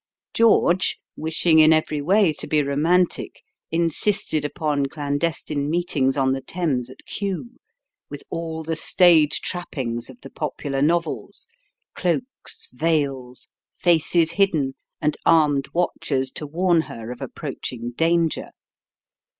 [0.33, 6.89] George, wishing in every way to be "romantic," insisted upon clandestine meetings on the Thames
[6.89, 7.57] at Kew,
[8.09, 11.47] with all the stage trappings of the popular novels
[11.93, 18.49] cloaks, veils, faces hidden, and armed watchers to warn her of approaching danger.